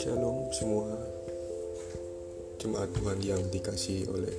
Shalom 0.00 0.48
semua. 0.48 0.96
Jemaat 2.56 2.88
Tuhan 2.96 3.20
yang 3.20 3.44
dikasih 3.52 4.08
oleh 4.08 4.32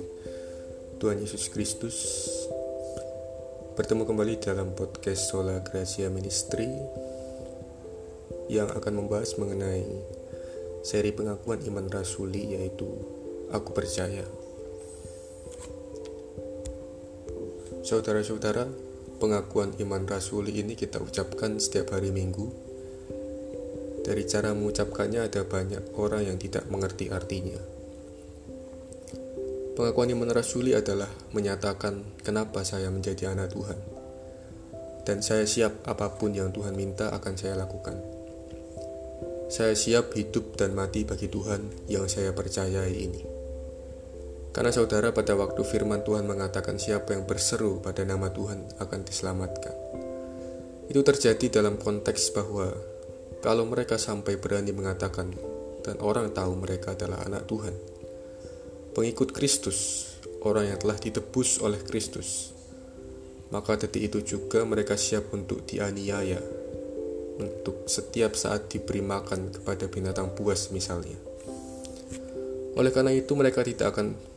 Tuhan 0.98 1.22
Yesus 1.22 1.46
Kristus. 1.54 2.26
Bertemu 3.78 4.10
kembali 4.10 4.42
dalam 4.42 4.74
podcast 4.74 5.30
Sola 5.30 5.62
Gracia 5.62 6.10
Ministry 6.10 6.66
Yang 8.50 8.82
akan 8.82 9.06
membahas 9.06 9.38
mengenai 9.38 9.86
seri 10.82 11.14
pengakuan 11.14 11.62
iman 11.62 11.86
rasuli 11.86 12.58
yaitu 12.58 12.90
Aku 13.54 13.70
Percaya. 13.70 14.26
Saudara-saudara, 17.86 18.66
pengakuan 19.16 19.72
iman 19.80 20.04
rasuli 20.04 20.60
ini 20.60 20.76
kita 20.76 21.00
ucapkan 21.00 21.56
setiap 21.56 21.96
hari 21.96 22.12
minggu 22.12 22.66
dari 24.06 24.22
cara 24.22 24.54
mengucapkannya 24.54 25.26
ada 25.26 25.42
banyak 25.42 25.98
orang 25.98 26.30
yang 26.30 26.38
tidak 26.38 26.70
mengerti 26.70 27.10
artinya. 27.10 27.58
Pengakuan 29.74 30.14
iman 30.14 30.30
rasuli 30.30 30.78
adalah 30.78 31.10
menyatakan 31.34 32.22
kenapa 32.22 32.62
saya 32.62 32.88
menjadi 32.88 33.34
anak 33.34 33.52
Tuhan. 33.52 33.78
Dan 35.02 35.26
saya 35.26 35.42
siap 35.42 35.84
apa 35.90 36.16
pun 36.16 36.32
yang 36.32 36.54
Tuhan 36.54 36.78
minta 36.78 37.10
akan 37.12 37.34
saya 37.34 37.58
lakukan. 37.58 37.98
Saya 39.50 39.74
siap 39.74 40.14
hidup 40.14 40.54
dan 40.54 40.74
mati 40.74 41.02
bagi 41.02 41.26
Tuhan 41.26 41.90
yang 41.90 42.06
saya 42.06 42.30
percayai 42.30 42.94
ini. 42.94 43.35
Karena 44.56 44.72
saudara 44.72 45.12
pada 45.12 45.36
waktu 45.36 45.60
firman 45.60 46.00
Tuhan 46.00 46.24
mengatakan 46.24 46.80
siapa 46.80 47.12
yang 47.12 47.28
berseru 47.28 47.84
pada 47.84 48.08
nama 48.08 48.32
Tuhan 48.32 48.80
akan 48.80 49.00
diselamatkan. 49.04 49.76
Itu 50.88 51.04
terjadi 51.04 51.60
dalam 51.60 51.76
konteks 51.76 52.32
bahwa 52.32 52.72
kalau 53.44 53.68
mereka 53.68 54.00
sampai 54.00 54.40
berani 54.40 54.72
mengatakan 54.72 55.28
dan 55.84 56.00
orang 56.00 56.32
tahu 56.32 56.56
mereka 56.56 56.96
adalah 56.96 57.20
anak 57.28 57.44
Tuhan. 57.44 57.76
Pengikut 58.96 59.36
Kristus, 59.36 60.08
orang 60.40 60.72
yang 60.72 60.80
telah 60.80 60.96
ditebus 60.96 61.60
oleh 61.60 61.84
Kristus. 61.84 62.56
Maka 63.52 63.76
detik 63.76 64.08
itu 64.08 64.24
juga 64.24 64.64
mereka 64.64 64.96
siap 64.96 65.36
untuk 65.36 65.68
dianiaya, 65.68 66.40
untuk 67.36 67.84
setiap 67.92 68.32
saat 68.32 68.72
diberi 68.72 69.04
makan 69.04 69.52
kepada 69.52 69.84
binatang 69.84 70.32
buas 70.32 70.72
misalnya. 70.72 71.20
Oleh 72.72 72.88
karena 72.88 73.12
itu 73.12 73.36
mereka 73.36 73.60
tidak 73.60 73.92
akan 73.92 74.35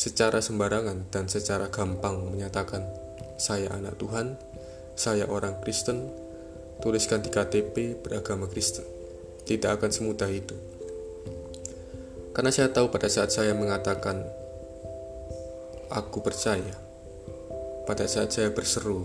secara 0.00 0.40
sembarangan 0.40 1.12
dan 1.12 1.28
secara 1.28 1.68
gampang 1.68 2.32
menyatakan 2.32 2.88
saya 3.36 3.68
anak 3.76 4.00
Tuhan, 4.00 4.32
saya 4.96 5.28
orang 5.28 5.60
Kristen, 5.60 6.08
tuliskan 6.80 7.20
di 7.20 7.28
KTP 7.28 8.00
beragama 8.00 8.48
Kristen. 8.48 8.88
Tidak 9.44 9.68
akan 9.68 9.92
semudah 9.92 10.32
itu. 10.32 10.56
Karena 12.32 12.48
saya 12.48 12.72
tahu 12.72 12.88
pada 12.88 13.12
saat 13.12 13.28
saya 13.28 13.52
mengatakan 13.52 14.24
aku 15.92 16.24
percaya, 16.24 16.72
pada 17.84 18.08
saat 18.08 18.32
saya 18.32 18.48
berseru 18.56 19.04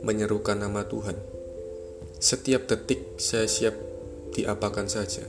menyerukan 0.00 0.56
nama 0.56 0.80
Tuhan, 0.88 1.20
setiap 2.16 2.64
detik 2.72 3.20
saya 3.20 3.44
siap 3.44 3.76
diapakan 4.32 4.88
saja. 4.88 5.28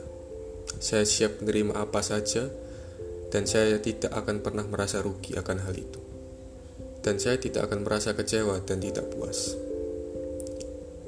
Saya 0.79 1.03
siap 1.03 1.43
menerima 1.43 1.75
apa 1.75 1.99
saja 1.99 2.47
dan 3.31 3.47
saya 3.47 3.79
tidak 3.79 4.11
akan 4.11 4.43
pernah 4.43 4.67
merasa 4.67 4.99
rugi 4.99 5.39
akan 5.39 5.63
hal 5.63 5.75
itu. 5.79 6.01
Dan 7.01 7.17
saya 7.17 7.39
tidak 7.41 7.71
akan 7.71 7.87
merasa 7.87 8.13
kecewa 8.13 8.61
dan 8.61 8.77
tidak 8.83 9.09
puas. 9.09 9.57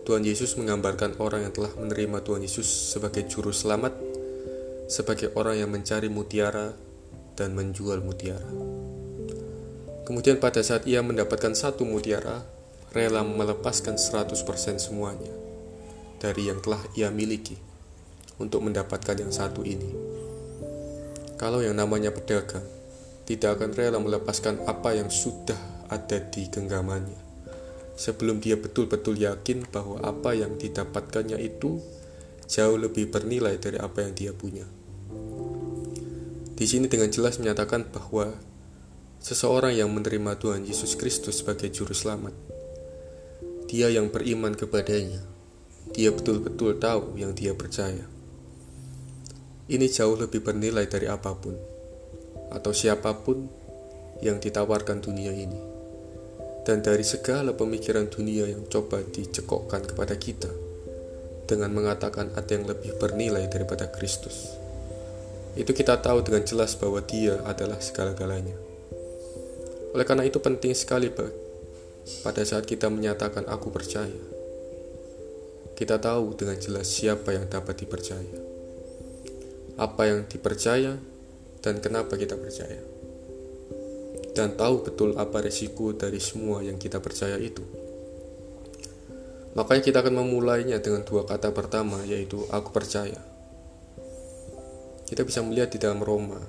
Tuhan 0.04 0.26
Yesus 0.26 0.58
menggambarkan 0.60 1.22
orang 1.22 1.48
yang 1.48 1.54
telah 1.54 1.72
menerima 1.80 2.26
Tuhan 2.26 2.42
Yesus 2.44 2.66
sebagai 2.66 3.24
juru 3.30 3.54
selamat, 3.54 3.94
sebagai 4.90 5.32
orang 5.38 5.64
yang 5.64 5.70
mencari 5.70 6.12
mutiara 6.12 6.76
dan 7.40 7.54
menjual 7.54 8.04
mutiara. 8.04 8.52
Kemudian 10.04 10.44
pada 10.44 10.60
saat 10.60 10.84
ia 10.84 11.00
mendapatkan 11.00 11.56
satu 11.56 11.88
mutiara, 11.88 12.44
rela 12.92 13.24
melepaskan 13.24 13.96
100% 13.96 14.36
semuanya 14.76 15.32
dari 16.20 16.52
yang 16.52 16.60
telah 16.60 16.84
ia 17.00 17.08
miliki 17.08 17.56
untuk 18.44 18.68
mendapatkan 18.68 19.16
yang 19.16 19.32
satu 19.32 19.64
ini. 19.64 20.03
Kalau 21.44 21.60
yang 21.60 21.76
namanya 21.76 22.16
pedagang 22.16 22.64
tidak 23.28 23.60
akan 23.60 23.76
rela 23.76 24.00
melepaskan 24.00 24.64
apa 24.64 24.96
yang 24.96 25.12
sudah 25.12 25.60
ada 25.92 26.24
di 26.32 26.48
genggamannya 26.48 27.20
sebelum 28.00 28.40
dia 28.40 28.56
betul-betul 28.56 29.20
yakin 29.20 29.68
bahwa 29.68 30.00
apa 30.02 30.34
yang 30.34 30.56
didapatkannya 30.56 31.36
itu 31.44 31.84
jauh 32.48 32.78
lebih 32.80 33.12
bernilai 33.12 33.60
dari 33.60 33.76
apa 33.76 34.08
yang 34.08 34.14
dia 34.16 34.32
punya. 34.32 34.64
Di 36.54 36.64
sini 36.64 36.88
dengan 36.88 37.12
jelas 37.12 37.42
menyatakan 37.44 37.92
bahwa 37.92 38.32
seseorang 39.20 39.76
yang 39.76 39.92
menerima 39.92 40.40
Tuhan 40.40 40.64
Yesus 40.64 40.96
Kristus 40.96 41.42
sebagai 41.42 41.68
juru 41.74 41.92
selamat, 41.92 42.32
dia 43.68 43.90
yang 43.90 44.08
beriman 44.14 44.56
kepadanya, 44.56 45.20
dia 45.92 46.14
betul-betul 46.14 46.78
tahu 46.78 47.18
yang 47.18 47.36
dia 47.36 47.58
percaya. 47.58 48.13
Ini 49.64 49.88
jauh 49.88 50.20
lebih 50.20 50.44
bernilai 50.44 50.92
dari 50.92 51.08
apa 51.08 51.32
pun 51.40 51.56
atau 52.52 52.76
siapa 52.76 53.16
pun 53.24 53.48
yang 54.20 54.44
ditawarkan 54.44 55.00
dunia 55.00 55.32
ini 55.32 55.74
dan 56.68 56.84
dari 56.84 57.04
segala 57.04 57.56
pemikiran 57.56 58.12
dunia 58.12 58.48
yang 58.48 58.68
coba 58.68 59.00
dicekokkan 59.04 59.88
kepada 59.88 60.20
kita 60.20 60.52
dengan 61.48 61.72
mengatakan 61.76 62.32
ada 62.36 62.52
yang 62.52 62.68
lebih 62.68 62.96
bernilai 63.00 63.48
daripada 63.52 63.88
Kristus. 63.92 64.52
Itu 65.56 65.72
kita 65.72 66.00
tahu 66.00 66.28
dengan 66.28 66.44
jelas 66.44 66.76
bahwa 66.76 67.00
Dia 67.04 67.40
adalah 67.48 67.80
segala-galanya. 67.80 68.56
Oleh 69.96 70.06
karena 70.08 70.28
itu 70.28 70.44
penting 70.44 70.76
sekali 70.76 71.08
pada 71.14 72.42
saat 72.44 72.68
kita 72.68 72.92
menyatakan 72.92 73.48
aku 73.48 73.72
percaya. 73.72 74.24
Kita 75.72 76.04
tahu 76.04 76.36
dengan 76.36 76.60
jelas 76.60 76.92
siapa 76.92 77.32
yang 77.32 77.48
dapat 77.48 77.80
dipercaya. 77.80 78.53
Apa 79.78 80.10
yang 80.10 80.26
dipercaya 80.30 80.98
dan 81.64 81.80
kenapa 81.82 82.20
kita 82.20 82.38
percaya 82.38 82.94
dan 84.34 84.58
tahu 84.58 84.82
betul 84.82 85.14
apa 85.16 85.46
resiko 85.46 85.94
dari 85.94 86.18
semua 86.18 86.66
yang 86.66 86.82
kita 86.82 86.98
percaya 86.98 87.38
itu. 87.38 87.62
Makanya 89.54 89.86
kita 89.86 90.02
akan 90.02 90.26
memulainya 90.26 90.82
dengan 90.82 91.06
dua 91.06 91.30
kata 91.30 91.54
pertama 91.54 92.02
yaitu 92.02 92.42
aku 92.50 92.74
percaya. 92.74 93.22
Kita 95.06 95.22
bisa 95.22 95.46
melihat 95.46 95.70
di 95.70 95.78
dalam 95.78 96.02
Roma 96.02 96.42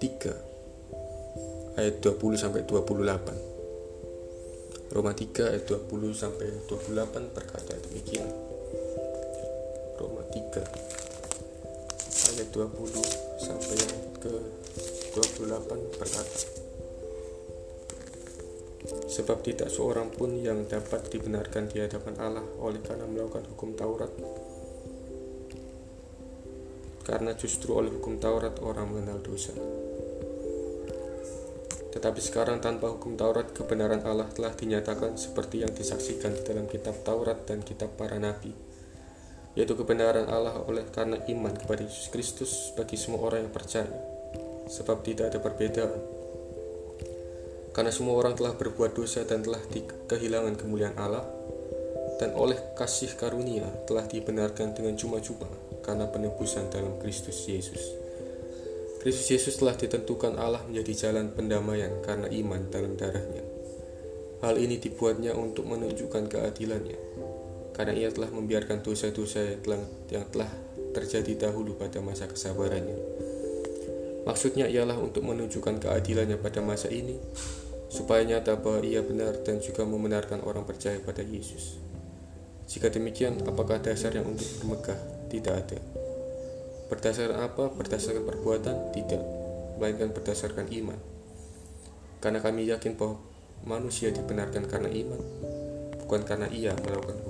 3 0.00 1.76
ayat 1.76 2.00
20 2.00 2.40
sampai 2.40 2.64
28. 2.64 4.96
Roma 4.96 5.12
3 5.12 5.52
ayat 5.52 5.68
20 5.68 6.16
sampai 6.16 6.48
28 6.64 7.36
berkata 7.36 7.76
demikian. 7.84 8.32
Roma 10.00 10.24
3 10.32 10.99
ayat 12.30 12.48
20 12.54 13.42
sampai 13.42 13.74
yang 13.74 13.98
ke 14.22 14.32
28 15.18 15.98
berkata 15.98 16.60
Sebab 19.10 19.42
tidak 19.42 19.68
seorang 19.68 20.08
pun 20.08 20.38
yang 20.38 20.64
dapat 20.70 21.10
dibenarkan 21.10 21.68
di 21.68 21.82
hadapan 21.82 22.14
Allah 22.22 22.46
oleh 22.62 22.80
karena 22.80 23.04
melakukan 23.04 23.44
hukum 23.52 23.76
Taurat. 23.76 24.08
Karena 27.04 27.34
justru 27.34 27.74
oleh 27.74 27.90
hukum 27.90 28.22
Taurat 28.22 28.56
orang 28.62 28.88
mengenal 28.88 29.18
dosa. 29.20 29.52
Tetapi 31.90 32.20
sekarang 32.22 32.62
tanpa 32.62 32.94
hukum 32.94 33.18
Taurat 33.18 33.50
kebenaran 33.50 34.06
Allah 34.06 34.30
telah 34.30 34.54
dinyatakan 34.54 35.18
seperti 35.18 35.66
yang 35.66 35.74
disaksikan 35.74 36.38
di 36.38 36.42
dalam 36.46 36.70
kitab 36.70 37.02
Taurat 37.02 37.44
dan 37.44 37.66
kitab 37.66 37.98
para 37.98 38.16
nabi 38.16 38.69
yaitu 39.60 39.76
kebenaran 39.76 40.24
Allah 40.32 40.56
oleh 40.64 40.88
karena 40.88 41.20
iman 41.28 41.52
kepada 41.52 41.84
Yesus 41.84 42.08
Kristus 42.08 42.72
bagi 42.72 42.96
semua 42.96 43.20
orang 43.28 43.44
yang 43.44 43.52
percaya 43.52 43.92
sebab 44.72 45.04
tidak 45.04 45.36
ada 45.36 45.38
perbedaan 45.44 46.20
karena 47.70 47.94
semua 47.94 48.18
orang 48.18 48.34
telah 48.34 48.58
berbuat 48.58 48.98
dosa 48.98 49.22
dan 49.22 49.46
telah 49.46 49.62
kehilangan 50.10 50.58
kemuliaan 50.58 50.98
Allah, 50.98 51.22
dan 52.18 52.34
oleh 52.34 52.58
kasih 52.74 53.14
karunia 53.14 53.64
telah 53.86 54.04
dibenarkan 54.10 54.74
dengan 54.74 54.98
cuma-cuma 54.98 55.46
karena 55.86 56.10
penebusan 56.10 56.66
dalam 56.68 56.98
Kristus 56.98 57.46
Yesus. 57.46 57.94
Kristus 59.00 59.32
Yesus 59.32 59.56
telah 59.56 59.78
ditentukan 59.78 60.36
Allah 60.36 60.60
menjadi 60.66 61.08
jalan 61.08 61.32
pendamaian 61.32 62.04
karena 62.04 62.28
iman 62.28 62.68
dalam 62.68 62.98
darahnya. 62.98 63.40
Hal 64.44 64.60
ini 64.60 64.76
dibuatnya 64.76 65.32
untuk 65.38 65.64
menunjukkan 65.70 66.26
keadilannya, 66.26 66.98
karena 67.72 67.92
ia 67.96 68.08
telah 68.10 68.28
membiarkan 68.30 68.82
dosa-dosa 68.82 69.60
yang 70.10 70.26
telah, 70.30 70.50
terjadi 70.90 71.48
dahulu 71.48 71.78
pada 71.78 72.02
masa 72.02 72.26
kesabarannya. 72.26 72.98
Maksudnya 74.26 74.68
ialah 74.68 74.98
untuk 75.00 75.24
menunjukkan 75.24 75.80
keadilannya 75.80 76.36
pada 76.36 76.60
masa 76.60 76.92
ini 76.92 77.16
supaya 77.90 78.22
nyata 78.22 78.54
bahwa 78.62 78.86
ia 78.86 79.02
benar 79.02 79.42
dan 79.42 79.58
juga 79.58 79.82
membenarkan 79.82 80.46
orang 80.46 80.62
percaya 80.62 81.00
pada 81.02 81.26
Yesus. 81.26 81.80
Jika 82.70 82.86
demikian, 82.86 83.42
apakah 83.42 83.82
dasar 83.82 84.14
yang 84.14 84.30
untuk 84.30 84.46
bermegah? 84.62 84.98
Tidak 85.26 85.54
ada. 85.54 85.78
Berdasarkan 86.86 87.38
apa? 87.42 87.66
Berdasarkan 87.74 88.22
perbuatan? 88.22 88.94
Tidak, 88.94 89.22
melainkan 89.82 90.14
berdasarkan 90.14 90.70
iman. 90.70 90.98
Karena 92.22 92.38
kami 92.38 92.70
yakin 92.70 92.94
bahwa 92.94 93.18
manusia 93.66 94.14
dibenarkan 94.14 94.70
karena 94.70 94.86
iman, 94.86 95.18
bukan 96.06 96.22
karena 96.22 96.46
ia 96.54 96.70
melakukan 96.78 97.29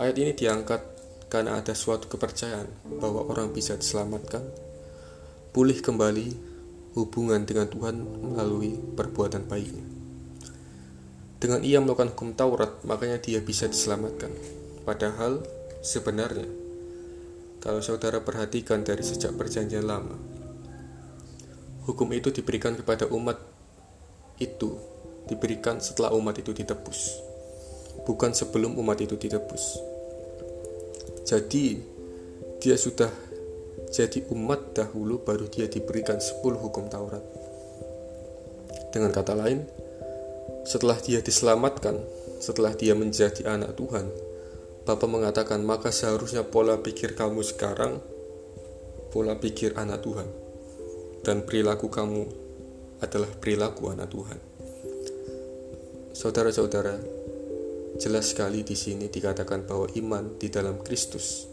Ayat 0.00 0.16
ini 0.16 0.32
diangkat 0.32 0.80
karena 1.28 1.60
ada 1.60 1.76
suatu 1.76 2.08
kepercayaan 2.08 2.64
bahwa 3.04 3.20
orang 3.28 3.52
bisa 3.52 3.76
diselamatkan, 3.76 4.40
pulih 5.52 5.76
kembali 5.84 6.32
hubungan 6.96 7.44
dengan 7.44 7.68
Tuhan 7.68 8.00
melalui 8.32 8.80
perbuatan 8.96 9.44
baiknya. 9.44 9.84
Dengan 11.36 11.60
ia 11.60 11.84
melakukan 11.84 12.16
hukum 12.16 12.32
Taurat, 12.32 12.80
makanya 12.88 13.20
dia 13.20 13.44
bisa 13.44 13.68
diselamatkan. 13.68 14.32
Padahal 14.88 15.44
sebenarnya, 15.84 16.48
kalau 17.60 17.84
saudara 17.84 18.24
perhatikan 18.24 18.80
dari 18.80 19.04
sejak 19.04 19.36
perjanjian 19.36 19.84
lama, 19.84 20.16
hukum 21.84 22.08
itu 22.16 22.32
diberikan 22.32 22.72
kepada 22.72 23.04
umat 23.12 23.36
itu, 24.40 24.80
diberikan 25.28 25.76
setelah 25.76 26.16
umat 26.16 26.40
itu 26.40 26.56
ditebus, 26.56 27.20
bukan 28.08 28.32
sebelum 28.32 28.80
umat 28.80 28.96
itu 29.04 29.20
ditebus. 29.20 29.89
Jadi, 31.30 31.78
dia 32.58 32.74
sudah 32.74 33.14
jadi 33.94 34.26
umat 34.34 34.74
dahulu 34.74 35.22
baru 35.22 35.46
dia 35.46 35.70
diberikan 35.70 36.18
10 36.18 36.42
hukum 36.58 36.90
Taurat. 36.90 37.22
Dengan 38.90 39.14
kata 39.14 39.38
lain, 39.38 39.62
setelah 40.66 40.98
dia 40.98 41.22
diselamatkan, 41.22 42.02
setelah 42.42 42.74
dia 42.74 42.98
menjadi 42.98 43.46
anak 43.46 43.78
Tuhan, 43.78 44.10
Bapak 44.80 45.06
mengatakan, 45.06 45.62
maka 45.62 45.94
seharusnya 45.94 46.42
pola 46.42 46.82
pikir 46.82 47.14
kamu 47.14 47.46
sekarang 47.46 48.02
pola 49.14 49.38
pikir 49.38 49.78
anak 49.78 50.02
Tuhan. 50.02 50.26
Dan 51.22 51.46
perilaku 51.46 51.86
kamu 51.86 52.26
adalah 53.04 53.30
perilaku 53.38 53.92
anak 53.92 54.10
Tuhan. 54.10 54.38
Saudara-saudara, 56.10 57.19
jelas 58.00 58.32
sekali 58.32 58.64
di 58.64 58.72
sini 58.72 59.12
dikatakan 59.12 59.68
bahwa 59.68 59.84
iman 59.92 60.40
di 60.40 60.48
dalam 60.48 60.80
Kristus, 60.80 61.44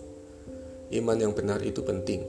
iman 0.96 1.20
yang 1.20 1.36
benar 1.36 1.60
itu 1.60 1.84
penting. 1.84 2.24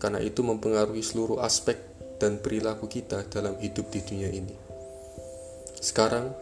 Karena 0.00 0.18
itu 0.24 0.40
mempengaruhi 0.40 1.04
seluruh 1.04 1.44
aspek 1.44 1.76
dan 2.16 2.40
perilaku 2.40 2.88
kita 2.88 3.28
dalam 3.28 3.60
hidup 3.60 3.92
di 3.92 4.00
dunia 4.00 4.32
ini. 4.32 4.56
Sekarang, 5.76 6.32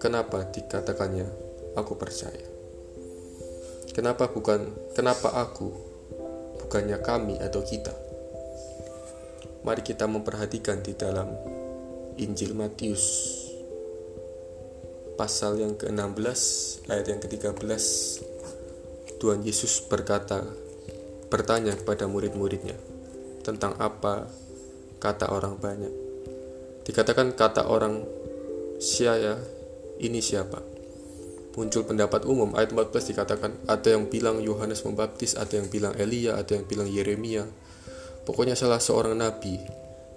kenapa 0.00 0.48
dikatakannya 0.48 1.28
aku 1.76 1.92
percaya? 2.00 2.48
Kenapa 3.92 4.32
bukan 4.32 4.72
kenapa 4.96 5.36
aku, 5.36 5.68
bukannya 6.64 6.96
kami 7.04 7.36
atau 7.44 7.60
kita? 7.60 7.92
Mari 9.60 9.84
kita 9.84 10.08
memperhatikan 10.08 10.80
di 10.80 10.96
dalam 10.96 11.28
Injil 12.16 12.56
Matius 12.56 13.36
pasal 15.20 15.60
yang 15.60 15.76
ke-16 15.76 16.40
ayat 16.88 17.12
yang 17.12 17.20
ke-13 17.20 17.60
Tuhan 19.20 19.44
Yesus 19.44 19.84
berkata 19.84 20.48
bertanya 21.28 21.76
kepada 21.76 22.08
murid-muridnya 22.08 22.72
tentang 23.44 23.76
apa 23.76 24.32
kata 24.96 25.28
orang 25.28 25.60
banyak. 25.60 25.92
Dikatakan 26.88 27.36
kata 27.36 27.68
orang 27.68 28.00
Siaya 28.80 29.36
ini 30.00 30.24
siapa? 30.24 30.56
Muncul 31.52 31.84
pendapat 31.84 32.24
umum 32.24 32.56
ayat 32.56 32.72
14 32.72 33.12
dikatakan 33.12 33.52
ada 33.68 33.92
yang 33.92 34.08
bilang 34.08 34.40
Yohanes 34.40 34.88
Membaptis, 34.88 35.36
ada 35.36 35.60
yang 35.60 35.68
bilang 35.68 35.92
Elia, 36.00 36.40
ada 36.40 36.56
yang 36.56 36.64
bilang 36.64 36.88
Yeremia. 36.88 37.44
Pokoknya 38.24 38.56
salah 38.56 38.80
seorang 38.80 39.20
nabi. 39.20 39.60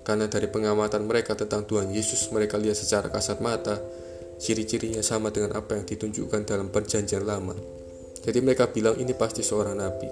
Karena 0.08 0.32
dari 0.32 0.48
pengamatan 0.48 1.04
mereka 1.04 1.36
tentang 1.36 1.68
Tuhan 1.68 1.92
Yesus 1.92 2.32
mereka 2.32 2.56
lihat 2.56 2.80
secara 2.80 3.12
kasat 3.12 3.44
mata 3.44 4.03
ciri-cirinya 4.44 5.00
sama 5.00 5.32
dengan 5.32 5.56
apa 5.56 5.80
yang 5.80 5.88
ditunjukkan 5.88 6.44
dalam 6.44 6.68
perjanjian 6.68 7.24
lama. 7.24 7.56
Jadi 8.20 8.44
mereka 8.44 8.68
bilang 8.68 9.00
ini 9.00 9.16
pasti 9.16 9.40
seorang 9.40 9.80
nabi. 9.80 10.12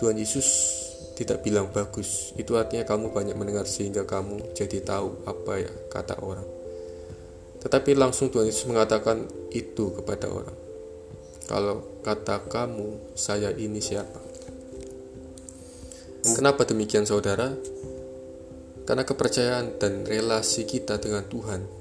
Tuhan 0.00 0.16
Yesus 0.16 0.48
tidak 1.20 1.44
bilang 1.44 1.68
bagus. 1.68 2.32
Itu 2.40 2.56
artinya 2.56 2.88
kamu 2.88 3.12
banyak 3.12 3.36
mendengar 3.36 3.68
sehingga 3.68 4.08
kamu 4.08 4.56
jadi 4.56 4.80
tahu 4.80 5.28
apa 5.28 5.52
ya 5.60 5.72
kata 5.92 6.16
orang. 6.24 6.48
Tetapi 7.60 7.92
langsung 7.92 8.32
Tuhan 8.32 8.48
Yesus 8.48 8.64
mengatakan 8.64 9.28
itu 9.52 9.92
kepada 10.00 10.32
orang. 10.32 10.56
Kalau 11.44 12.00
kata 12.00 12.48
kamu, 12.48 13.12
saya 13.12 13.52
ini 13.52 13.84
siapa? 13.84 14.16
Kenapa 16.24 16.64
demikian 16.64 17.04
saudara? 17.04 17.52
Karena 18.88 19.04
kepercayaan 19.04 19.76
dan 19.76 20.08
relasi 20.08 20.64
kita 20.64 20.96
dengan 21.02 21.26
Tuhan, 21.28 21.79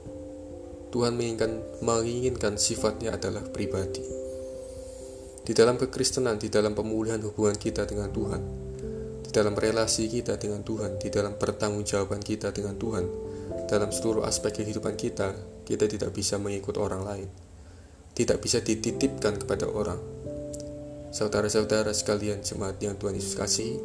Tuhan 0.90 1.14
menginginkan, 1.14 1.62
menginginkan 1.86 2.58
sifatnya 2.58 3.14
adalah 3.14 3.46
pribadi. 3.46 4.02
Di 5.46 5.54
dalam 5.54 5.78
kekristenan, 5.78 6.42
di 6.42 6.50
dalam 6.50 6.74
pemulihan 6.74 7.22
hubungan 7.22 7.58
kita 7.58 7.86
dengan 7.86 8.10
Tuhan, 8.10 8.42
di 9.22 9.30
dalam 9.30 9.54
relasi 9.54 10.10
kita 10.10 10.42
dengan 10.42 10.66
Tuhan, 10.66 10.98
di 10.98 11.14
dalam 11.14 11.38
pertanggungjawaban 11.38 12.22
kita 12.22 12.50
dengan 12.50 12.74
Tuhan, 12.82 13.06
dalam 13.70 13.94
seluruh 13.94 14.26
aspek 14.26 14.66
kehidupan 14.66 14.98
kita, 14.98 15.38
kita 15.70 15.86
tidak 15.86 16.18
bisa 16.18 16.42
mengikut 16.42 16.82
orang 16.82 17.06
lain, 17.06 17.30
tidak 18.18 18.42
bisa 18.42 18.58
dititipkan 18.58 19.38
kepada 19.38 19.70
orang. 19.70 20.02
Saudara-saudara 21.14 21.94
sekalian 21.94 22.42
jemaat 22.42 22.82
yang 22.82 22.98
Tuhan 22.98 23.18
Yesus 23.18 23.38
kasih, 23.38 23.78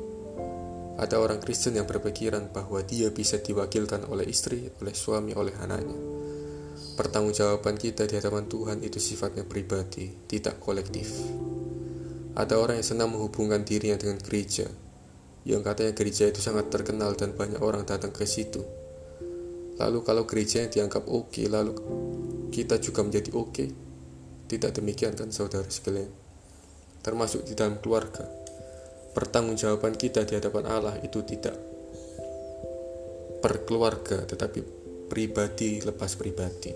ada 0.96 1.20
orang 1.20 1.42
Kristen 1.44 1.76
yang 1.76 1.84
berpikiran 1.84 2.48
bahwa 2.48 2.80
dia 2.80 3.12
bisa 3.12 3.36
diwakilkan 3.40 4.08
oleh 4.08 4.24
istri, 4.30 4.72
oleh 4.80 4.94
suami, 4.96 5.36
oleh 5.36 5.52
anaknya. 5.60 6.13
Pertanggungjawaban 6.94 7.74
kita 7.74 8.06
di 8.06 8.14
hadapan 8.14 8.46
Tuhan 8.46 8.78
itu 8.86 9.02
sifatnya 9.02 9.42
pribadi, 9.42 10.14
tidak 10.30 10.62
kolektif. 10.62 11.10
Ada 12.38 12.54
orang 12.54 12.78
yang 12.78 12.86
senang 12.86 13.10
menghubungkan 13.10 13.66
dirinya 13.66 13.98
dengan 13.98 14.22
gereja, 14.22 14.70
yang 15.42 15.66
katanya 15.66 15.90
gereja 15.90 16.30
itu 16.30 16.38
sangat 16.38 16.70
terkenal 16.70 17.18
dan 17.18 17.34
banyak 17.34 17.58
orang 17.58 17.82
datang 17.82 18.14
ke 18.14 18.22
situ. 18.22 18.62
Lalu 19.74 20.06
kalau 20.06 20.22
gereja 20.22 20.62
yang 20.62 20.70
dianggap 20.70 21.10
oke, 21.10 21.34
okay, 21.34 21.50
lalu 21.50 21.74
kita 22.54 22.78
juga 22.78 23.02
menjadi 23.02 23.30
oke. 23.34 23.50
Okay. 23.50 23.68
Tidak 24.44 24.70
demikian 24.70 25.18
kan 25.18 25.34
saudara 25.34 25.66
sekalian. 25.66 26.14
Termasuk 27.02 27.42
di 27.42 27.58
dalam 27.58 27.82
keluarga. 27.82 28.22
Pertanggungjawaban 29.14 29.98
kita 29.98 30.22
di 30.22 30.38
hadapan 30.38 30.70
Allah 30.70 30.94
itu 31.02 31.26
tidak 31.26 31.58
perkeluarga 33.44 34.24
tetapi 34.24 34.83
pribadi 35.08 35.80
lepas 35.84 36.16
pribadi. 36.16 36.72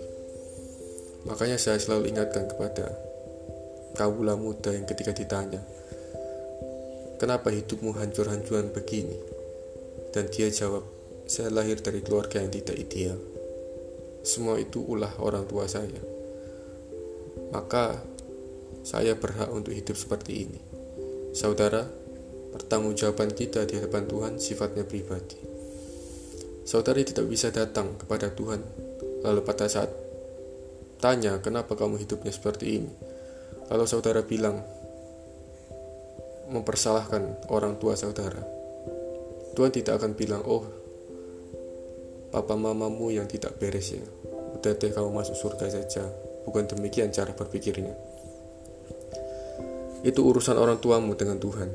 Makanya 1.27 1.59
saya 1.59 1.75
selalu 1.81 2.15
ingatkan 2.15 2.47
kepada 2.47 2.95
kawula 3.97 4.39
muda 4.39 4.71
yang 4.71 4.87
ketika 4.87 5.11
ditanya, 5.11 5.59
kenapa 7.19 7.51
hidupmu 7.51 7.91
hancur-hancuran 7.99 8.71
begini? 8.71 9.19
Dan 10.15 10.31
dia 10.31 10.47
jawab, 10.49 10.87
saya 11.29 11.51
lahir 11.51 11.83
dari 11.83 11.99
keluarga 12.01 12.39
yang 12.41 12.49
tidak 12.49 12.79
ideal. 12.79 13.19
Semua 14.23 14.57
itu 14.57 14.81
ulah 14.81 15.13
orang 15.19 15.45
tua 15.45 15.67
saya. 15.67 16.01
Maka 17.51 17.99
saya 18.85 19.13
berhak 19.19 19.51
untuk 19.51 19.75
hidup 19.75 19.93
seperti 19.99 20.47
ini. 20.47 20.59
Saudara, 21.35 21.85
pertanggungjawaban 22.55 23.35
kita 23.37 23.67
di 23.69 23.77
hadapan 23.77 24.09
Tuhan 24.09 24.33
sifatnya 24.41 24.87
pribadi. 24.87 25.48
Saudari 26.69 27.01
tidak 27.01 27.25
bisa 27.25 27.49
datang 27.49 27.97
kepada 27.97 28.29
Tuhan 28.29 28.61
lalu 29.25 29.41
pada 29.41 29.65
saat 29.65 29.89
tanya 31.01 31.41
kenapa 31.41 31.73
kamu 31.73 31.97
hidupnya 31.97 32.29
seperti 32.29 32.77
ini. 32.77 32.93
Lalu 33.73 33.89
saudara 33.89 34.21
bilang 34.21 34.61
mempersalahkan 36.53 37.49
orang 37.49 37.81
tua 37.81 37.97
saudara. 37.97 38.45
Tuhan 39.57 39.73
tidak 39.73 39.97
akan 39.97 40.13
bilang, 40.13 40.45
"Oh, 40.45 40.61
papa 42.29 42.53
mamamu 42.53 43.09
yang 43.09 43.25
tidak 43.25 43.57
beres 43.57 43.89
ya. 43.97 44.05
Udah 44.53 44.77
deh 44.77 44.93
kamu 44.93 45.09
masuk 45.09 45.33
surga 45.41 45.73
saja. 45.73 46.05
Bukan 46.45 46.69
demikian 46.69 47.09
cara 47.09 47.33
berpikirnya. 47.33 47.97
Itu 50.05 50.21
urusan 50.21 50.53
orang 50.53 50.77
tuamu 50.77 51.17
dengan 51.17 51.41
Tuhan. 51.41 51.69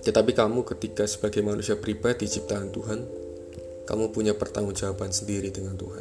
Tetapi 0.00 0.32
kamu 0.32 0.64
ketika 0.64 1.04
sebagai 1.04 1.44
manusia 1.44 1.76
pribadi 1.76 2.26
ciptaan 2.26 2.74
Tuhan, 2.74 3.21
kamu 3.92 4.08
punya 4.08 4.32
pertanggungjawaban 4.32 5.12
sendiri 5.12 5.52
dengan 5.52 5.76
Tuhan. 5.76 6.00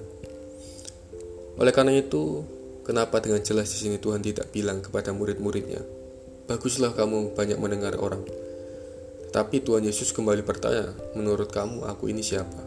Oleh 1.59 1.75
karena 1.75 1.91
itu, 1.91 2.47
kenapa 2.87 3.19
dengan 3.19 3.43
jelas 3.43 3.67
di 3.75 3.83
sini 3.83 3.99
Tuhan 3.99 4.23
tidak 4.23 4.47
bilang 4.55 4.79
kepada 4.79 5.11
murid-muridnya, 5.11 5.83
"Baguslah 6.47 6.95
kamu 6.95 7.35
banyak 7.35 7.59
mendengar 7.59 7.99
orang." 7.99 8.23
Tapi 9.35 9.59
Tuhan 9.59 9.83
Yesus 9.83 10.15
kembali 10.15 10.39
bertanya, 10.47 10.95
"Menurut 11.19 11.51
kamu 11.51 11.83
aku 11.83 12.07
ini 12.07 12.23
siapa?" 12.23 12.63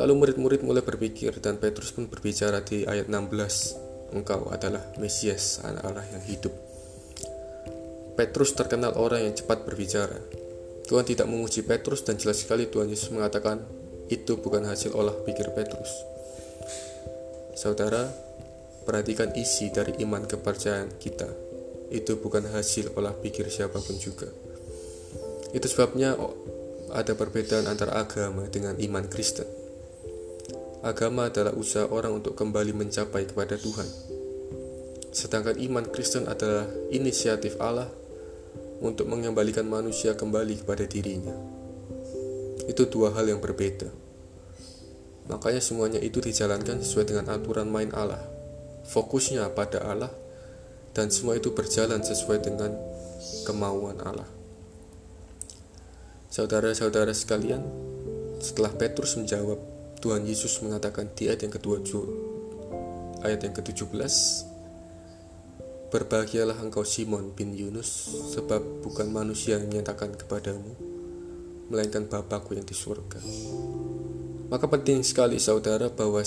Lalu 0.00 0.12
murid-murid 0.16 0.64
mulai 0.64 0.80
berpikir 0.80 1.36
dan 1.44 1.60
Petrus 1.60 1.92
pun 1.92 2.08
berbicara 2.08 2.64
di 2.64 2.88
ayat 2.88 3.06
16, 3.12 3.76
Engkau 4.16 4.48
adalah 4.48 4.80
Mesias, 4.96 5.60
anak 5.60 5.84
Allah 5.84 6.06
yang 6.08 6.24
hidup. 6.24 6.54
Petrus 8.16 8.56
terkenal 8.56 8.96
orang 8.96 9.26
yang 9.26 9.34
cepat 9.36 9.66
berbicara. 9.66 10.18
Tuhan 10.84 11.04
tidak 11.08 11.24
menguji 11.28 11.64
Petrus 11.64 12.04
dan 12.04 12.20
jelas 12.20 12.44
sekali 12.44 12.68
Tuhan 12.68 12.92
Yesus 12.92 13.08
mengatakan 13.08 13.64
itu 14.12 14.36
bukan 14.36 14.68
hasil 14.68 14.92
olah 14.92 15.16
pikir 15.24 15.48
Petrus. 15.56 15.90
Saudara, 17.56 18.12
perhatikan 18.84 19.32
isi 19.32 19.72
dari 19.72 19.96
iman 20.04 20.28
kepercayaan 20.28 21.00
kita. 21.00 21.28
Itu 21.88 22.20
bukan 22.20 22.52
hasil 22.52 22.92
olah 23.00 23.16
pikir 23.16 23.48
siapa 23.48 23.80
pun 23.80 23.96
juga. 23.96 24.28
Itu 25.56 25.64
sebabnya 25.70 26.18
ada 26.92 27.12
perbedaan 27.16 27.64
antara 27.64 27.96
agama 27.96 28.44
dengan 28.52 28.76
iman 28.76 29.08
Kristen. 29.08 29.48
Agama 30.84 31.32
adalah 31.32 31.56
usaha 31.56 31.88
orang 31.88 32.20
untuk 32.20 32.36
kembali 32.36 32.76
mencapai 32.76 33.24
kepada 33.24 33.56
Tuhan. 33.56 33.88
Sedangkan 35.14 35.56
iman 35.56 35.88
Kristen 35.88 36.28
adalah 36.28 36.68
inisiatif 36.92 37.56
Allah 37.56 37.88
untuk 38.84 39.08
mengembalikan 39.08 39.64
manusia 39.64 40.12
kembali 40.12 40.60
kepada 40.60 40.84
dirinya. 40.84 41.32
Itu 42.68 42.84
dua 42.92 43.16
hal 43.16 43.32
yang 43.32 43.40
berbeda. 43.40 43.88
Makanya 45.32 45.64
semuanya 45.64 46.00
itu 46.04 46.20
dijalankan 46.20 46.84
sesuai 46.84 47.08
dengan 47.08 47.32
aturan 47.32 47.72
main 47.72 47.88
Allah. 47.96 48.20
Fokusnya 48.84 49.48
pada 49.56 49.80
Allah 49.80 50.12
dan 50.92 51.08
semua 51.08 51.40
itu 51.40 51.56
berjalan 51.56 52.04
sesuai 52.04 52.44
dengan 52.44 52.76
kemauan 53.48 53.96
Allah. 54.04 54.28
Saudara-saudara 56.28 57.16
sekalian, 57.16 57.64
setelah 58.44 58.68
Petrus 58.76 59.16
menjawab, 59.16 59.56
Tuhan 60.04 60.28
Yesus 60.28 60.60
mengatakan 60.60 61.08
di 61.16 61.32
ayat 61.32 61.48
yang 61.48 61.54
kedua 61.56 61.80
ayat 63.24 63.40
yang 63.40 63.54
ke-17 63.56 64.12
Berbahagialah 65.94 66.58
engkau 66.58 66.82
Simon 66.82 67.30
bin 67.38 67.54
Yunus, 67.54 68.10
sebab 68.34 68.82
bukan 68.82 69.14
manusia 69.14 69.62
yang 69.62 69.70
menyatakan 69.70 70.10
kepadamu, 70.18 70.74
melainkan 71.70 72.10
Bapakku 72.10 72.58
yang 72.58 72.66
di 72.66 72.74
surga. 72.74 73.22
Maka 74.50 74.66
penting 74.66 75.06
sekali 75.06 75.38
saudara 75.38 75.94
bahwa 75.94 76.18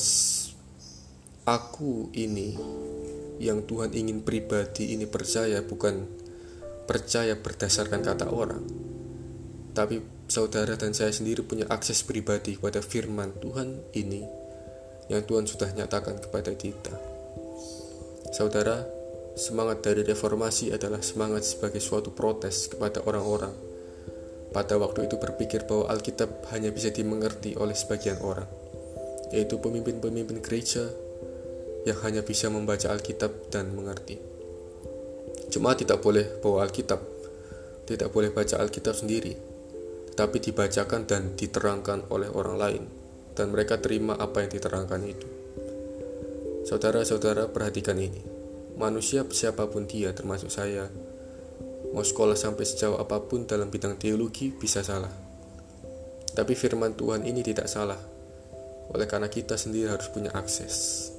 aku 1.44 2.08
ini 2.16 2.56
yang 3.44 3.68
Tuhan 3.68 3.92
ingin 3.92 4.24
pribadi 4.24 4.96
ini 4.96 5.04
percaya 5.04 5.60
bukan 5.60 6.08
percaya 6.88 7.36
berdasarkan 7.36 8.00
kata 8.00 8.32
orang, 8.32 8.64
tapi 9.76 10.00
saudara 10.32 10.80
dan 10.80 10.96
saya 10.96 11.12
sendiri 11.12 11.44
punya 11.44 11.68
akses 11.68 12.08
pribadi 12.08 12.56
kepada 12.56 12.80
firman 12.80 13.36
Tuhan 13.44 13.84
ini 14.00 14.24
yang 15.12 15.28
Tuhan 15.28 15.44
sudah 15.44 15.76
nyatakan 15.76 16.24
kepada 16.24 16.56
kita. 16.56 16.96
Saudara, 18.32 18.97
Semangat 19.38 19.86
dari 19.86 20.02
reformasi 20.02 20.74
adalah 20.74 20.98
semangat 21.06 21.46
sebagai 21.46 21.78
suatu 21.78 22.10
protes 22.10 22.74
kepada 22.74 23.06
orang-orang. 23.06 23.54
Pada 24.50 24.82
waktu 24.82 25.06
itu 25.06 25.22
berpikir 25.22 25.70
bahwa 25.70 25.94
Alkitab 25.94 26.50
hanya 26.50 26.74
bisa 26.74 26.90
dimengerti 26.90 27.54
oleh 27.54 27.78
sebagian 27.78 28.18
orang, 28.26 28.50
yaitu 29.30 29.62
pemimpin-pemimpin 29.62 30.42
gereja 30.42 30.90
yang 31.86 32.02
hanya 32.02 32.26
bisa 32.26 32.50
membaca 32.50 32.90
Alkitab 32.90 33.54
dan 33.54 33.78
mengerti. 33.78 34.18
Cuma 35.54 35.78
tidak 35.78 36.02
boleh 36.02 36.42
bawa 36.42 36.66
Alkitab, 36.66 36.98
tidak 37.86 38.10
boleh 38.10 38.34
baca 38.34 38.58
Alkitab 38.58 38.98
sendiri, 38.98 39.38
tetapi 40.18 40.42
dibacakan 40.50 41.06
dan 41.06 41.38
diterangkan 41.38 42.10
oleh 42.10 42.34
orang 42.34 42.58
lain, 42.58 42.84
dan 43.38 43.54
mereka 43.54 43.78
terima 43.78 44.18
apa 44.18 44.42
yang 44.42 44.50
diterangkan 44.50 45.02
itu. 45.06 45.28
Saudara-saudara, 46.66 47.54
perhatikan 47.54 48.02
ini 48.02 48.37
manusia 48.78 49.26
siapa 49.34 49.66
pun 49.68 49.90
dia 49.90 50.14
termasuk 50.14 50.54
saya. 50.54 50.88
Mau 51.92 52.06
sekolah 52.06 52.38
sampai 52.38 52.64
sejauh 52.64 53.02
apa 53.02 53.26
pun 53.26 53.50
dalam 53.50 53.74
bidang 53.74 53.98
teologi 53.98 54.54
bisa 54.54 54.86
salah. 54.86 55.10
Tapi 56.38 56.54
firman 56.54 56.94
Tuhan 56.94 57.26
ini 57.26 57.42
tidak 57.42 57.66
salah. 57.66 57.98
Oleh 58.94 59.10
karena 59.10 59.28
kita 59.28 59.58
sendiri 59.58 59.90
harus 59.90 60.08
punya 60.14 60.30
akses. 60.38 61.10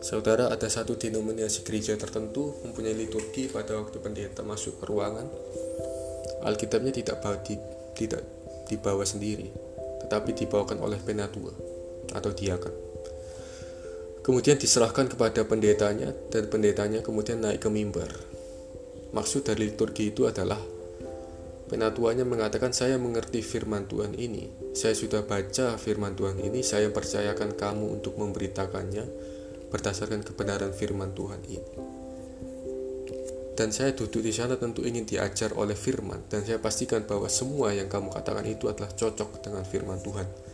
Saudara, 0.00 0.48
ada 0.48 0.68
satu 0.68 0.96
denominasi 0.96 1.64
gereja 1.64 1.96
tertentu 1.96 2.56
mempunyai 2.64 2.96
liturgi 2.96 3.48
pada 3.52 3.76
waktu 3.76 4.00
pendeta 4.00 4.40
masuk 4.44 4.80
ke 4.80 4.84
ruangan. 4.88 5.28
Alkitabnya 6.44 6.92
tidak 6.92 7.20
bawa, 7.20 7.36
di, 7.44 7.56
tidak 7.92 8.24
dibawa 8.64 9.04
sendiri, 9.04 9.52
tetapi 10.04 10.32
dibawakan 10.32 10.80
oleh 10.80 10.96
penatua 11.04 11.52
atau 12.16 12.32
diakan 12.32 12.89
kemudian 14.30 14.54
diserahkan 14.54 15.10
kepada 15.10 15.42
pendetanya 15.42 16.14
dan 16.30 16.46
pendetanya 16.46 17.02
kemudian 17.02 17.42
naik 17.42 17.66
ke 17.66 17.66
mimbar. 17.66 18.06
Maksud 19.10 19.42
dari 19.42 19.74
liturgi 19.74 20.14
itu 20.14 20.30
adalah 20.30 20.62
penatuannya 21.66 22.22
mengatakan 22.22 22.70
saya 22.70 22.94
mengerti 22.94 23.42
firman 23.42 23.90
Tuhan 23.90 24.14
ini. 24.14 24.70
Saya 24.70 24.94
sudah 24.94 25.26
baca 25.26 25.74
firman 25.74 26.14
Tuhan 26.14 26.38
ini, 26.46 26.62
saya 26.62 26.94
percayakan 26.94 27.58
kamu 27.58 27.90
untuk 27.90 28.22
memberitakannya 28.22 29.02
berdasarkan 29.66 30.22
kebenaran 30.22 30.70
firman 30.78 31.10
Tuhan 31.10 31.42
ini. 31.50 31.70
Dan 33.58 33.74
saya 33.74 33.98
duduk 33.98 34.22
di 34.22 34.30
sana 34.30 34.54
tentu 34.54 34.86
ingin 34.86 35.10
diajar 35.10 35.58
oleh 35.58 35.74
firman 35.74 36.30
dan 36.30 36.46
saya 36.46 36.62
pastikan 36.62 37.02
bahwa 37.02 37.26
semua 37.26 37.74
yang 37.74 37.90
kamu 37.90 38.14
katakan 38.14 38.46
itu 38.46 38.70
adalah 38.70 38.94
cocok 38.94 39.42
dengan 39.42 39.66
firman 39.66 39.98
Tuhan 39.98 40.49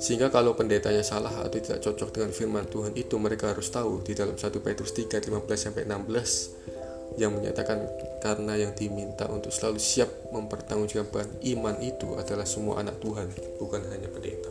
sehingga 0.00 0.32
kalau 0.32 0.56
pendetanya 0.56 1.04
salah 1.04 1.44
atau 1.44 1.60
tidak 1.60 1.84
cocok 1.84 2.08
dengan 2.08 2.32
firman 2.32 2.64
Tuhan 2.64 2.96
itu 2.96 3.20
mereka 3.20 3.52
harus 3.52 3.68
tahu 3.68 4.00
di 4.00 4.16
dalam 4.16 4.34
1 4.34 4.48
Petrus 4.64 4.96
3 4.96 5.20
15 5.20 5.44
sampai 5.54 5.84
16 5.84 7.20
yang 7.20 7.36
menyatakan 7.36 7.84
karena 8.24 8.56
yang 8.56 8.72
diminta 8.72 9.28
untuk 9.28 9.52
selalu 9.52 9.76
siap 9.76 10.08
mempertanggungjawabkan 10.32 11.42
iman 11.52 11.76
itu 11.84 12.16
adalah 12.16 12.46
semua 12.46 12.80
anak 12.80 12.96
Tuhan, 13.02 13.28
bukan 13.60 13.82
hanya 13.92 14.08
pendeta. 14.08 14.50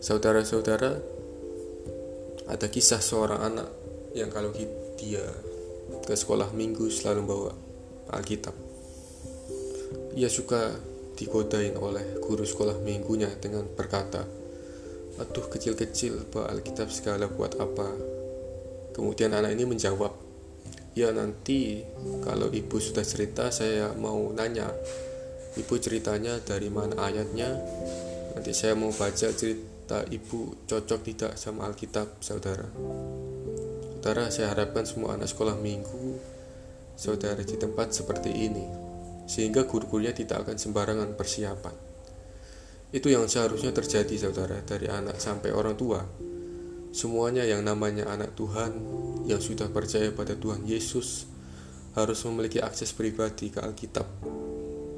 Saudara-saudara, 0.00 0.96
ada 2.46 2.66
kisah 2.70 3.02
seorang 3.02 3.40
anak 3.42 3.68
yang 4.14 4.28
kalau 4.28 4.54
dia 4.98 5.24
ke 6.04 6.14
sekolah 6.14 6.52
minggu 6.52 6.88
selalu 6.92 7.22
bawa 7.24 7.52
Alkitab. 8.10 8.54
Ia 10.14 10.26
suka 10.26 10.89
digodain 11.20 11.76
oleh 11.76 12.16
guru 12.24 12.48
sekolah 12.48 12.80
minggunya 12.80 13.28
dengan 13.36 13.68
berkata, 13.68 14.24
Aduh 15.20 15.52
kecil-kecil 15.52 16.32
bawa 16.32 16.48
Alkitab 16.56 16.88
segala 16.88 17.28
buat 17.28 17.60
apa? 17.60 17.92
Kemudian 18.96 19.36
anak 19.36 19.52
ini 19.52 19.68
menjawab, 19.68 20.16
Ya 20.96 21.12
nanti 21.12 21.84
kalau 22.24 22.48
ibu 22.48 22.80
sudah 22.80 23.04
cerita 23.04 23.52
saya 23.54 23.94
mau 23.94 24.32
nanya 24.34 24.72
Ibu 25.54 25.78
ceritanya 25.78 26.40
dari 26.42 26.66
mana 26.72 26.98
ayatnya? 27.10 27.52
Nanti 28.34 28.50
saya 28.54 28.74
mau 28.78 28.90
baca 28.90 29.28
cerita 29.30 30.02
ibu 30.08 30.66
cocok 30.66 31.00
tidak 31.04 31.32
sama 31.36 31.68
Alkitab 31.68 32.22
saudara? 32.24 32.66
Saudara 34.00 34.32
saya 34.32 34.56
harapkan 34.56 34.88
semua 34.88 35.14
anak 35.14 35.28
sekolah 35.28 35.58
minggu 35.58 36.16
Saudara 36.96 37.42
di 37.44 37.54
tempat 37.58 37.92
seperti 37.92 38.30
ini 38.30 38.89
sehingga 39.30 39.62
guru-gurunya 39.62 40.10
tidak 40.10 40.42
akan 40.42 40.58
sembarangan 40.58 41.14
persiapan. 41.14 41.76
Itu 42.90 43.06
yang 43.06 43.30
seharusnya 43.30 43.70
terjadi 43.70 44.10
saudara 44.18 44.58
dari 44.66 44.90
anak 44.90 45.22
sampai 45.22 45.54
orang 45.54 45.78
tua. 45.78 46.02
Semuanya 46.90 47.46
yang 47.46 47.62
namanya 47.62 48.10
anak 48.10 48.34
Tuhan 48.34 48.74
yang 49.30 49.38
sudah 49.38 49.70
percaya 49.70 50.10
pada 50.10 50.34
Tuhan 50.34 50.66
Yesus 50.66 51.30
harus 51.94 52.18
memiliki 52.26 52.58
akses 52.58 52.90
pribadi 52.90 53.54
ke 53.54 53.62
Alkitab 53.62 54.10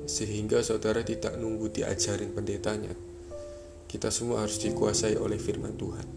sehingga 0.09 0.65
saudara 0.65 1.05
tidak 1.05 1.37
nunggu 1.37 1.69
diajarin 1.69 2.33
pendetanya. 2.33 2.97
Kita 3.85 4.09
semua 4.09 4.41
harus 4.41 4.57
dikuasai 4.57 5.21
oleh 5.21 5.37
firman 5.37 5.77
Tuhan. 5.77 6.09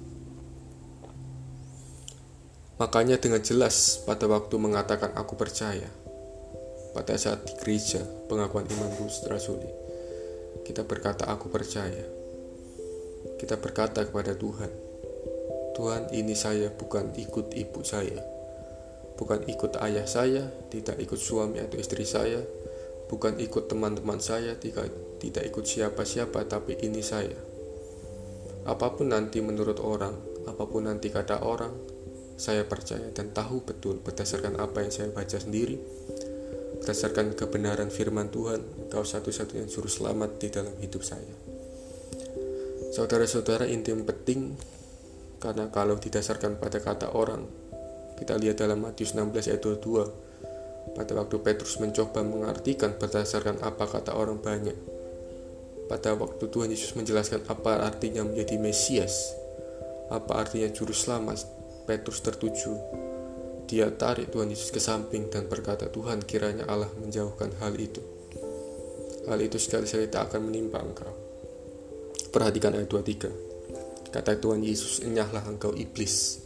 Makanya 2.80 3.20
dengan 3.20 3.44
jelas 3.44 4.00
pada 4.08 4.32
waktu 4.32 4.56
mengatakan 4.56 5.12
aku 5.16 5.36
percaya, 5.36 5.92
pada 6.96 7.20
saat 7.20 7.44
di 7.44 7.54
gereja 7.60 8.00
pengakuan 8.32 8.64
iman 8.72 8.90
Gus 8.96 9.28
Rasuli 9.28 9.68
kita 10.66 10.88
berkata 10.88 11.30
aku 11.30 11.52
percaya. 11.52 12.08
Kita 13.36 13.60
berkata 13.60 14.08
kepada 14.08 14.34
Tuhan 14.34 14.72
Tuhan 15.76 16.08
ini 16.16 16.32
saya 16.40 16.72
bukan 16.72 17.12
ikut 17.20 17.52
ibu 17.52 17.84
saya 17.84 18.16
bukan 19.20 19.44
ikut 19.48 19.76
ayah 19.84 20.08
saya 20.08 20.48
tidak 20.72 20.96
ikut 21.04 21.20
suami 21.20 21.60
atau 21.60 21.76
istri 21.76 22.08
saya 22.08 22.40
bukan 23.12 23.36
ikut 23.44 23.68
teman-teman 23.68 24.24
saya 24.24 24.56
tidak 24.56 24.88
tidak 25.20 25.44
ikut 25.52 25.68
siapa-siapa 25.68 26.48
tapi 26.48 26.80
ini 26.80 27.04
saya. 27.04 27.36
Apa 28.66 28.96
pun 28.96 29.12
nanti 29.12 29.44
menurut 29.44 29.84
orang 29.84 30.16
apa 30.48 30.64
pun 30.64 30.88
nanti 30.88 31.12
kata 31.12 31.44
orang 31.44 31.76
saya 32.40 32.64
percaya 32.68 33.12
dan 33.12 33.32
tahu 33.36 33.64
betul 33.64 34.00
berdasarkan 34.00 34.60
apa 34.60 34.84
yang 34.84 34.92
saya 34.92 35.10
baca 35.12 35.38
sendiri 35.40 35.80
Berdasarkan 36.86 37.34
kebenaran 37.34 37.90
firman 37.90 38.30
Tuhan, 38.30 38.62
Engkau 38.62 39.02
satu-satunya 39.02 39.66
juru 39.66 39.90
selamat 39.90 40.38
di 40.38 40.54
dalam 40.54 40.70
hidup 40.78 41.02
saya. 41.02 41.34
Saudara-saudara 42.94 43.66
inti 43.66 43.90
yang 43.90 44.06
penting 44.06 44.54
karena 45.42 45.66
kalau 45.74 45.98
didasarkan 45.98 46.62
pada 46.62 46.78
kata 46.78 47.18
orang 47.18 47.42
kita 48.22 48.38
lihat 48.38 48.62
dalam 48.62 48.86
Matius 48.86 49.18
16 49.18 49.34
ayat 49.50 49.66
22 49.66 50.94
pada 50.94 51.12
waktu 51.18 51.42
Petrus 51.42 51.82
mencoba 51.82 52.22
mengartikan 52.22 52.94
berdasarkan 53.02 53.66
apa 53.66 53.90
kata 53.90 54.14
orang 54.14 54.38
banyak 54.38 54.78
pada 55.90 56.14
waktu 56.14 56.46
Tuhan 56.54 56.70
Yesus 56.70 56.94
menjelaskan 56.94 57.50
apa 57.50 57.82
artinya 57.82 58.22
menjadi 58.22 58.62
Mesias 58.62 59.34
apa 60.14 60.38
artinya 60.38 60.70
juru 60.70 60.94
selamat 60.94 61.50
Petrus 61.90 62.22
tertuju 62.22 62.78
dia 63.66 63.90
tarik 63.94 64.30
Tuhan 64.30 64.50
Yesus 64.54 64.70
ke 64.70 64.82
samping 64.82 65.30
dan 65.34 65.50
berkata 65.50 65.90
Tuhan 65.90 66.22
kiranya 66.24 66.70
Allah 66.70 66.90
menjauhkan 67.02 67.58
hal 67.62 67.74
itu 67.78 68.02
hal 69.26 69.40
itu 69.42 69.58
sekali-sekali 69.58 70.10
tak 70.10 70.30
akan 70.30 70.50
menimpa 70.50 70.82
engkau 70.82 71.26
Perhatikan 72.36 72.76
ayat 72.76 72.92
23. 72.92 74.12
Kata 74.12 74.36
Tuhan 74.36 74.60
Yesus, 74.60 75.00
enyahlah 75.08 75.48
engkau 75.48 75.72
iblis. 75.72 76.44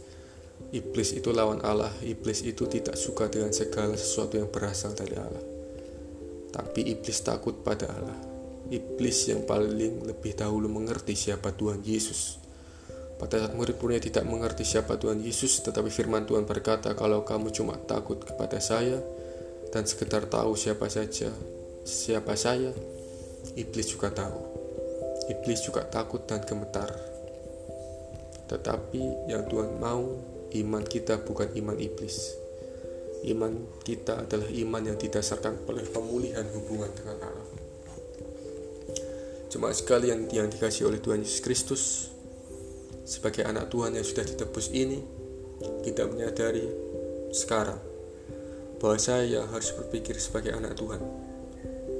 Iblis 0.70 1.18
itu 1.18 1.34
lawan 1.34 1.66
Allah. 1.66 1.90
Iblis 2.06 2.46
itu 2.46 2.70
tidak 2.70 2.94
suka 2.94 3.26
dengan 3.26 3.50
segala 3.50 3.98
sesuatu 3.98 4.38
yang 4.38 4.46
berasal 4.54 4.94
dari 4.94 5.18
Allah. 5.18 5.42
Tapi 6.54 6.94
iblis 6.94 7.18
takut 7.26 7.58
pada 7.66 7.90
Allah. 7.90 8.14
Iblis 8.70 9.34
yang 9.34 9.42
paling 9.50 10.06
lebih 10.06 10.38
dahulu 10.38 10.70
mengerti 10.70 11.18
siapa 11.18 11.50
Tuhan 11.58 11.82
Yesus. 11.82 12.38
Pada 13.20 13.36
saat 13.36 13.52
murid-muridnya 13.52 14.08
tidak 14.08 14.24
mengerti 14.24 14.64
siapa 14.64 14.96
Tuhan 14.96 15.20
Yesus, 15.20 15.60
tetapi 15.60 15.92
firman 15.92 16.24
Tuhan 16.24 16.48
berkata, 16.48 16.96
kalau 16.96 17.20
kamu 17.20 17.52
cuma 17.52 17.76
takut 17.76 18.16
kepada 18.16 18.56
saya 18.64 18.96
dan 19.68 19.84
sekedar 19.84 20.24
tahu 20.24 20.56
siapa 20.56 20.88
saja, 20.88 21.28
siapa 21.84 22.32
saya, 22.32 22.72
iblis 23.60 23.92
juga 23.92 24.08
tahu. 24.08 24.40
Iblis 25.28 25.60
juga 25.68 25.84
takut 25.84 26.24
dan 26.24 26.40
gemetar. 26.48 26.90
Tetapi 28.48 29.30
yang 29.30 29.46
Tuhan 29.46 29.76
mau, 29.76 30.16
iman 30.56 30.82
kita 30.82 31.22
bukan 31.22 31.54
iman 31.60 31.76
iblis. 31.76 32.34
Iman 33.20 33.68
kita 33.84 34.24
adalah 34.24 34.48
iman 34.48 34.82
yang 34.90 34.96
didasarkan 34.96 35.68
oleh 35.68 35.84
pemulihan 35.86 36.48
hubungan 36.56 36.88
dengan 36.96 37.20
Allah. 37.20 37.48
Cuma 39.52 39.70
sekalian 39.76 40.26
yang 40.32 40.48
dikasih 40.48 40.88
oleh 40.88 40.98
Tuhan 40.98 41.22
Yesus 41.22 41.42
Kristus, 41.44 42.09
sebagai 43.10 43.42
anak 43.42 43.74
Tuhan 43.74 43.98
yang 43.98 44.06
sudah 44.06 44.22
ditebus 44.22 44.70
ini, 44.70 45.02
kita 45.82 46.06
menyadari 46.06 46.62
sekarang 47.34 47.82
bahwa 48.78 48.96
saya 49.02 49.50
harus 49.50 49.74
berpikir 49.74 50.14
sebagai 50.22 50.54
anak 50.54 50.78
Tuhan. 50.78 51.02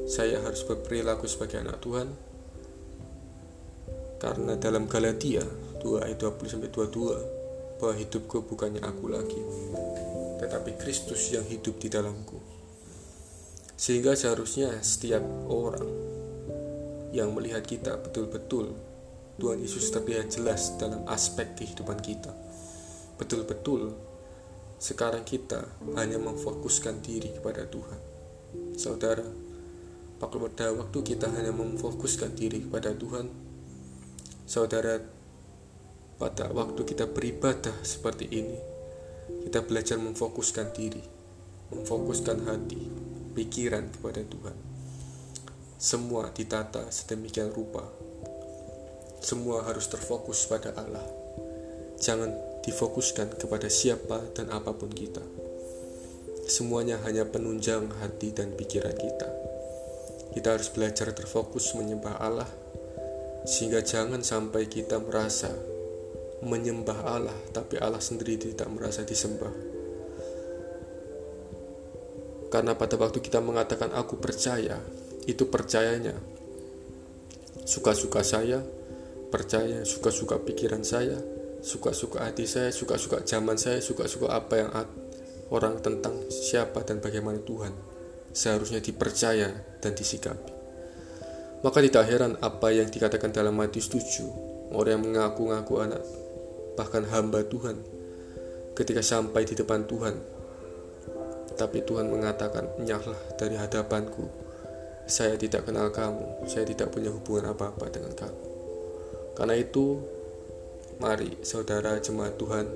Saya 0.07 0.38
harus 0.38 0.62
berperilaku 0.62 1.26
sebagai 1.26 1.67
anak 1.67 1.83
Tuhan 1.83 2.14
karena 4.23 4.55
dalam 4.55 4.87
Galatia 4.87 5.43
2 5.83 6.07
ayat 6.07 6.19
20 6.23 6.71
22 6.71 7.83
bahwa 7.83 7.95
hidupku 7.97 8.47
bukannya 8.47 8.85
aku 8.85 9.11
lagi, 9.11 9.43
tetapi 10.38 10.79
Kristus 10.79 11.35
yang 11.35 11.43
hidup 11.43 11.81
di 11.83 11.90
dalamku. 11.90 12.38
Sehingga 13.75 14.14
seharusnya 14.14 14.79
setiap 14.85 15.25
orang 15.49 15.88
yang 17.11 17.33
melihat 17.35 17.64
kita 17.64 17.97
betul-betul 17.99 18.90
Tuhan 19.41 19.65
Yesus 19.65 19.89
terlihat 19.89 20.37
jelas 20.37 20.77
dalam 20.77 21.09
aspek 21.09 21.57
kehidupan 21.57 21.97
kita. 22.05 22.31
Betul-betul 23.17 23.97
sekarang 24.77 25.25
kita 25.25 25.65
hanya 25.97 26.21
memfokuskan 26.21 27.01
diri 27.01 27.33
kepada 27.33 27.65
Tuhan. 27.65 28.01
Saudara, 28.77 29.25
pada 30.21 30.73
waktu 30.77 30.99
kita 31.01 31.33
hanya 31.33 31.53
memfokuskan 31.57 32.37
diri 32.37 32.69
kepada 32.69 32.93
Tuhan, 32.93 33.29
Saudara, 34.45 35.01
pada 36.21 36.53
waktu 36.53 36.85
kita 36.85 37.09
beribadah 37.09 37.73
seperti 37.81 38.29
ini, 38.29 38.61
kita 39.49 39.65
belajar 39.65 39.97
memfokuskan 39.97 40.75
diri, 40.76 41.00
memfokuskan 41.73 42.45
hati, 42.45 42.83
pikiran 43.33 43.89
kepada 43.95 44.21
Tuhan. 44.26 44.57
Semua 45.81 46.29
ditata 46.35 46.89
sedemikian 46.93 47.49
rupa. 47.55 48.00
Semua 49.21 49.63
harus 49.69 49.85
terfokus 49.87 50.49
pada 50.49 50.73
Allah. 50.80 51.04
Jangan 52.00 52.33
difokuskan 52.65 53.37
kepada 53.37 53.69
siapa 53.69 54.25
dan 54.33 54.49
apa 54.49 54.73
pun 54.73 54.89
kita. 54.89 55.21
Semuanya 56.49 56.99
hanya 57.04 57.28
penunjang 57.28 57.87
hati 58.00 58.33
dan 58.33 58.56
pikiran 58.56 58.97
kita. 58.97 59.28
Kita 60.33 60.56
harus 60.56 60.73
belajar 60.73 61.13
terfokus 61.13 61.76
menyembah 61.76 62.17
Allah 62.17 62.49
sehingga 63.45 63.85
jangan 63.85 64.21
sampai 64.21 64.69
kita 64.69 65.00
merasa 65.00 65.52
menyembah 66.41 66.99
Allah, 67.04 67.37
tapi 67.52 67.76
Allah 67.76 68.00
sendiri 68.00 68.41
tidak 68.41 68.69
merasa 68.73 69.04
disembah. 69.04 69.52
Karena 72.50 72.75
pada 72.75 72.97
waktu 72.99 73.21
kita 73.23 73.39
mengatakan 73.39 73.93
aku 73.93 74.17
percaya, 74.19 74.80
itu 75.28 75.47
percayanya 75.47 76.17
suka-suka 77.69 78.25
saya, 78.25 78.65
percaya 79.30 79.86
suka-suka 79.86 80.43
pikiran 80.43 80.82
saya, 80.82 81.16
suka-suka 81.62 82.26
hati 82.26 82.45
saya, 82.45 82.75
suka-suka 82.75 83.23
zaman 83.23 83.56
saya, 83.56 83.78
suka-suka 83.78 84.34
apa 84.34 84.54
yang 84.58 84.71
orang 85.54 85.78
tentang 85.78 86.26
siapa 86.30 86.82
dan 86.82 86.99
bagaimana 86.99 87.38
Tuhan 87.43 87.73
seharusnya 88.30 88.82
dipercaya 88.82 89.50
dan 89.82 89.93
disikapi. 89.95 90.52
Maka 91.60 91.78
tidak 91.84 92.04
heran 92.08 92.40
apa 92.40 92.73
yang 92.73 92.88
dikatakan 92.88 93.30
dalam 93.36 93.52
Matius 93.52 93.93
7, 93.93 94.73
orang 94.73 94.97
yang 94.97 95.02
mengaku-ngaku 95.04 95.75
anak, 95.82 96.02
bahkan 96.73 97.04
hamba 97.04 97.45
Tuhan, 97.45 97.76
ketika 98.73 99.04
sampai 99.04 99.45
di 99.45 99.52
depan 99.52 99.84
Tuhan. 99.84 100.16
Tapi 101.60 101.84
Tuhan 101.84 102.08
mengatakan, 102.08 102.64
nyahlah 102.80 103.36
dari 103.36 103.60
hadapanku, 103.60 104.25
saya 105.04 105.36
tidak 105.36 105.69
kenal 105.69 105.93
kamu, 105.93 106.49
saya 106.49 106.64
tidak 106.64 106.88
punya 106.88 107.12
hubungan 107.12 107.52
apa-apa 107.52 107.93
dengan 107.93 108.16
kamu. 108.16 108.50
Karena 109.41 109.57
itu, 109.57 110.05
mari 111.00 111.41
saudara 111.41 111.97
jemaat 111.97 112.37
Tuhan, 112.37 112.69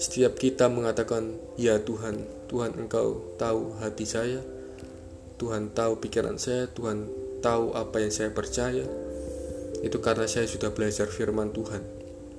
setiap 0.00 0.40
kita 0.40 0.72
mengatakan, 0.72 1.36
ya 1.60 1.76
Tuhan, 1.76 2.24
Tuhan 2.48 2.72
engkau 2.80 3.36
tahu 3.36 3.76
hati 3.76 4.08
saya, 4.08 4.40
Tuhan 5.36 5.76
tahu 5.76 6.00
pikiran 6.00 6.40
saya, 6.40 6.72
Tuhan 6.72 7.04
tahu 7.44 7.76
apa 7.76 8.00
yang 8.00 8.08
saya 8.08 8.32
percaya, 8.32 8.88
itu 9.84 10.00
karena 10.00 10.24
saya 10.24 10.48
sudah 10.48 10.72
belajar 10.72 11.04
firman 11.04 11.52
Tuhan 11.52 11.84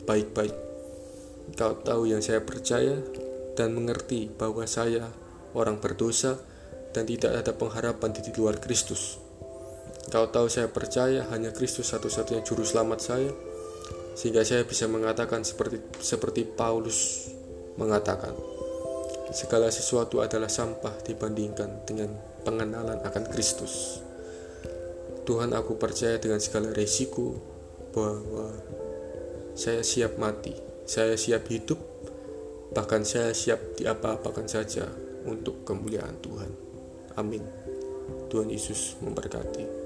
baik-baik. 0.09 0.57
Kau 1.53 1.77
tahu 1.85 2.09
yang 2.09 2.25
saya 2.25 2.41
percaya 2.41 2.97
dan 3.53 3.77
mengerti 3.77 4.25
bahwa 4.33 4.65
saya 4.65 5.13
orang 5.53 5.77
berdosa 5.77 6.41
dan 6.97 7.05
tidak 7.05 7.45
ada 7.45 7.53
pengharapan 7.53 8.09
di 8.09 8.33
luar 8.33 8.57
Kristus. 8.57 9.28
Kau 10.09 10.25
tahu 10.25 10.49
saya 10.49 10.65
percaya 10.65 11.21
hanya 11.29 11.53
Kristus 11.53 11.93
satu-satunya 11.93 12.41
juru 12.41 12.65
selamat 12.65 12.99
saya, 12.99 13.29
sehingga 14.17 14.41
saya 14.41 14.65
bisa 14.65 14.89
mengatakan 14.89 15.45
seperti 15.45 15.77
seperti 16.01 16.49
Paulus 16.49 17.29
mengatakan, 17.77 18.33
segala 19.29 19.69
sesuatu 19.69 20.25
adalah 20.25 20.49
sampah 20.49 21.05
dibandingkan 21.05 21.85
dengan 21.85 22.09
pengenalan 22.41 23.05
akan 23.05 23.23
Kristus. 23.29 24.01
Tuhan 25.29 25.53
aku 25.53 25.77
percaya 25.77 26.17
dengan 26.17 26.41
segala 26.41 26.73
resiko 26.73 27.37
bahwa 27.93 28.49
saya 29.53 29.85
siap 29.85 30.17
mati, 30.17 30.57
saya 30.89 31.13
siap 31.13 31.45
hidup, 31.53 31.77
bahkan 32.73 33.05
saya 33.05 33.29
siap 33.37 33.77
diapa-apakan 33.77 34.49
saja 34.49 34.89
untuk 35.29 35.61
kemuliaan 35.69 36.17
Tuhan. 36.17 36.51
Amin. 37.13 37.45
Tuhan 38.33 38.49
Yesus 38.49 38.97
memberkati. 39.05 39.78